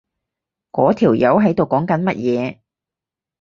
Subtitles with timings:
[0.71, 2.59] 嗰條友喺度講緊乜嘢？